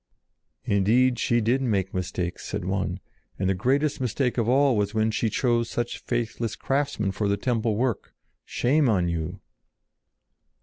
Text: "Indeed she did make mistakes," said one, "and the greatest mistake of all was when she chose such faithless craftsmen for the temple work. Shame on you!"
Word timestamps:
"Indeed 0.65 1.19
she 1.19 1.41
did 1.41 1.61
make 1.61 1.93
mistakes," 1.93 2.43
said 2.47 2.65
one, 2.65 2.99
"and 3.37 3.47
the 3.47 3.53
greatest 3.53 4.01
mistake 4.01 4.39
of 4.39 4.49
all 4.49 4.75
was 4.75 4.95
when 4.95 5.11
she 5.11 5.29
chose 5.29 5.69
such 5.69 5.99
faithless 6.01 6.55
craftsmen 6.55 7.11
for 7.11 7.27
the 7.27 7.37
temple 7.37 7.75
work. 7.75 8.11
Shame 8.43 8.89
on 8.89 9.07
you!" 9.09 9.41